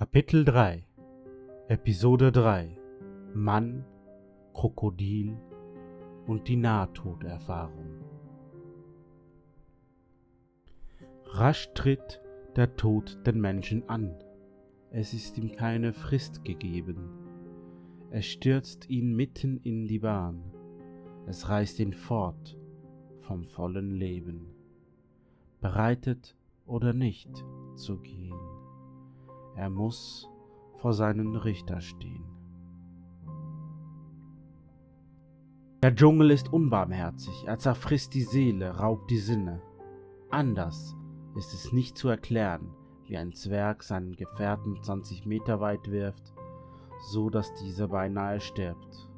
[0.00, 0.82] Kapitel 3
[1.68, 2.74] Episode 3
[3.34, 3.84] Mann,
[4.54, 5.36] Krokodil
[6.26, 8.00] und die Nahtoderfahrung
[11.26, 12.22] Rasch tritt
[12.56, 14.14] der Tod den Menschen an.
[14.90, 17.10] Es ist ihm keine Frist gegeben.
[18.10, 20.42] Es stürzt ihn mitten in die Bahn.
[21.26, 22.56] Es reißt ihn fort
[23.20, 24.46] vom vollen Leben.
[25.60, 27.44] Bereitet oder nicht
[27.74, 28.29] zu gehen.
[29.54, 30.28] Er muss
[30.78, 32.24] vor seinen Richter stehen.
[35.82, 39.62] Der Dschungel ist unbarmherzig, er zerfrisst die Seele, raubt die Sinne.
[40.30, 40.94] Anders
[41.36, 42.74] ist es nicht zu erklären,
[43.06, 46.34] wie ein Zwerg seinen Gefährten 20 Meter weit wirft,
[47.10, 49.08] so dass dieser beinahe stirbt.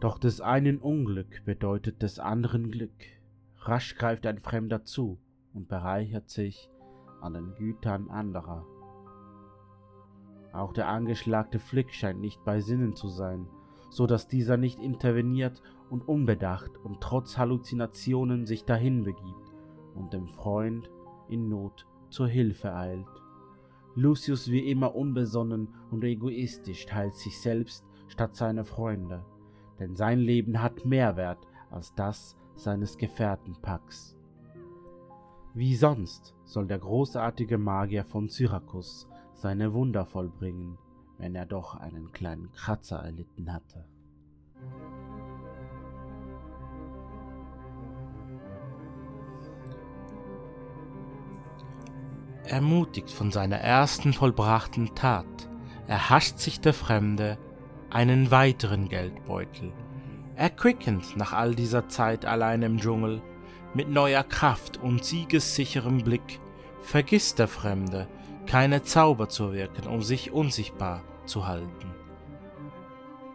[0.00, 3.04] Doch des einen Unglück bedeutet des anderen Glück.
[3.58, 5.18] Rasch greift ein Fremder zu
[5.52, 6.70] und bereichert sich
[7.20, 8.66] an den Gütern anderer.
[10.52, 13.46] Auch der angeschlagte Flick scheint nicht bei Sinnen zu sein,
[13.88, 19.52] so dass dieser nicht interveniert und unbedacht und trotz Halluzinationen sich dahin begibt
[19.94, 20.90] und dem Freund
[21.28, 23.06] in Not zur Hilfe eilt.
[23.94, 29.24] Lucius wie immer unbesonnen und egoistisch teilt sich selbst statt seine Freunde,
[29.78, 34.16] denn sein Leben hat mehr Wert als das seines Gefährten Pax.
[35.52, 40.78] Wie sonst soll der großartige Magier von Syrakus seine Wunder vollbringen,
[41.18, 43.84] wenn er doch einen kleinen Kratzer erlitten hatte.
[52.44, 55.48] Ermutigt von seiner ersten vollbrachten Tat,
[55.88, 57.38] erhascht sich der Fremde
[57.90, 59.72] einen weiteren Geldbeutel.
[60.36, 63.20] Erquickend nach all dieser Zeit allein im Dschungel,
[63.74, 66.40] mit neuer Kraft und siegessicherem Blick,
[66.82, 68.08] vergisst der Fremde,
[68.46, 71.94] keine Zauber zu wirken, um sich unsichtbar zu halten.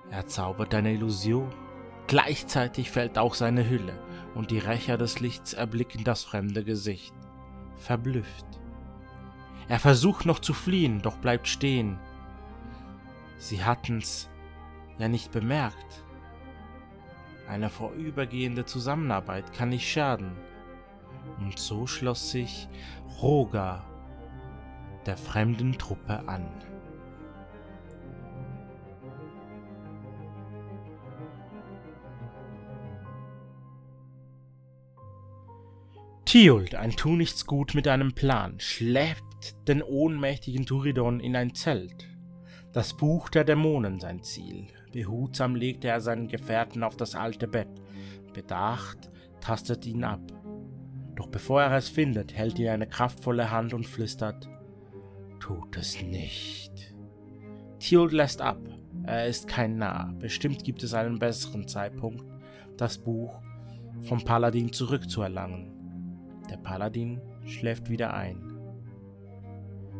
[0.09, 1.49] Er zaubert eine Illusion,
[2.07, 3.99] gleichzeitig fällt auch seine Hülle,
[4.33, 7.13] und die Rächer des Lichts erblicken das fremde Gesicht,
[7.77, 8.45] verblüfft.
[9.67, 11.97] Er versucht noch zu fliehen, doch bleibt stehen.
[13.37, 14.29] Sie hatten's
[14.97, 16.04] ja nicht bemerkt.
[17.47, 20.31] Eine vorübergehende Zusammenarbeit kann nicht schaden.
[21.39, 22.67] Und so schloss sich
[23.21, 23.85] Roga
[25.05, 26.47] der fremden Truppe an.
[36.25, 42.14] Thiuld, ein Tunichtsgut mit einem Plan, schleppt den ohnmächtigen Turidon in ein Zelt.
[42.75, 44.67] Das Buch der Dämonen sein Ziel.
[44.91, 47.69] Behutsam legt er seinen Gefährten auf das alte Bett.
[48.33, 49.09] Bedacht
[49.39, 50.19] tastet ihn ab.
[51.15, 54.49] Doch bevor er es findet, hält ihn eine kraftvolle Hand und flüstert
[55.39, 56.93] tut es nicht.
[57.79, 58.59] Thiel lässt ab.
[59.03, 60.13] Er ist kein Narr.
[60.19, 62.25] Bestimmt gibt es einen besseren Zeitpunkt,
[62.75, 63.41] das Buch
[64.01, 65.71] vom Paladin zurückzuerlangen.
[66.49, 68.59] Der Paladin schläft wieder ein.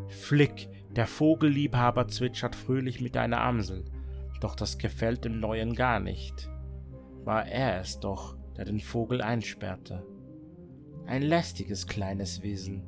[0.08, 3.84] Flick, der Vogelliebhaber, zwitschert fröhlich mit einer Amsel,
[4.40, 6.50] doch das gefällt dem Neuen gar nicht.
[7.24, 10.06] War er es doch, der den Vogel einsperrte.
[11.06, 12.84] Ein lästiges kleines Wesen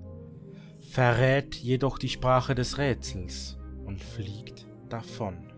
[0.80, 5.52] verrät jedoch die Sprache des Rätsels und fliegt davon.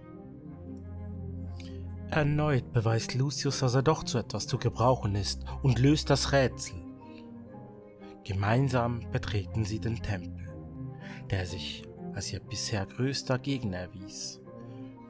[2.10, 6.82] Erneut beweist Lucius, dass er doch zu etwas zu gebrauchen ist und löst das Rätsel.
[8.24, 10.48] Gemeinsam betreten sie den Tempel,
[11.30, 11.84] der sich
[12.14, 14.40] als ihr bisher größter Gegner erwies.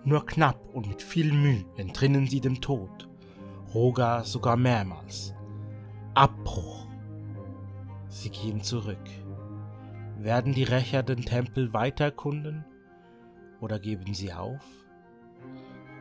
[0.05, 3.09] Nur knapp und mit viel Mühe entrinnen sie dem Tod,
[3.75, 5.35] Roga sogar mehrmals.
[6.15, 6.87] Abbruch.
[8.09, 8.99] Sie gehen zurück.
[10.19, 12.65] Werden die Rächer den Tempel weiter erkunden
[13.61, 14.65] oder geben sie auf?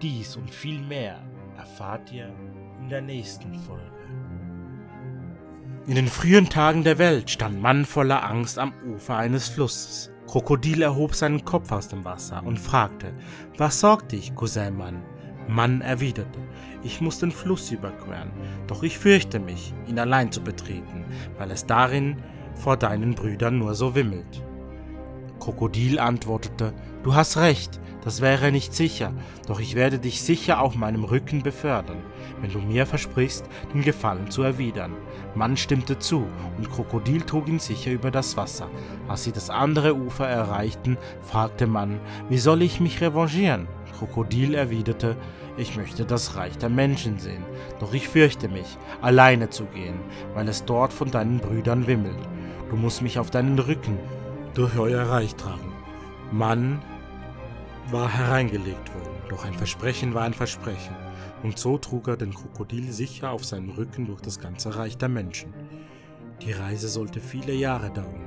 [0.02, 1.22] Dies und viel mehr
[1.57, 2.34] erfahrt ihr
[2.81, 3.84] in der nächsten Folge.
[5.88, 10.12] In den frühen Tagen der Welt stand Mann voller Angst am Ufer eines Flusses.
[10.30, 13.14] Krokodil erhob seinen Kopf aus dem Wasser und fragte,
[13.58, 15.02] was sorgt dich, Cousin Mann?
[15.48, 16.40] Mann erwiderte,
[16.84, 18.30] ich muss den Fluss überqueren,
[18.68, 21.04] doch ich fürchte mich, ihn allein zu betreten,
[21.40, 22.18] weil es darin
[22.54, 24.44] vor deinen Brüdern nur so wimmelt.
[25.39, 29.13] Krokodil antwortete, Du hast recht, das wäre nicht sicher,
[29.47, 32.03] doch ich werde dich sicher auf meinem Rücken befördern,
[32.41, 34.95] wenn du mir versprichst, den Gefallen zu erwidern.
[35.36, 36.27] Mann stimmte zu,
[36.57, 38.69] und Krokodil trug ihn sicher über das Wasser.
[39.07, 42.00] Als sie das andere Ufer erreichten, fragte Mann,
[42.30, 43.68] wie soll ich mich revanchieren?
[43.97, 45.18] Krokodil erwiderte,
[45.57, 47.44] ich möchte das Reich der Menschen sehen,
[47.80, 50.00] doch ich fürchte mich, alleine zu gehen,
[50.33, 52.19] weil es dort von deinen Brüdern wimmelt.
[52.69, 53.97] Du musst mich auf deinen Rücken
[54.59, 55.71] durch euer Reich tragen.
[56.33, 56.81] Mann
[57.91, 60.97] war hereingelegt worden, doch ein Versprechen war ein Versprechen,
[61.44, 65.07] und so trug er den Krokodil sicher auf seinem Rücken durch das ganze Reich der
[65.07, 65.53] Menschen.
[66.41, 68.25] Die Reise sollte viele Jahre dauern.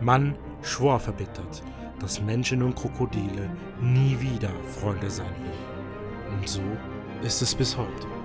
[0.00, 1.64] Mann schwor verbittert,
[1.98, 3.50] dass Menschen und Krokodile
[3.80, 4.50] nie wieder
[4.80, 6.38] Freunde sein würden.
[6.38, 6.62] Und so
[7.24, 8.21] ist es bis heute.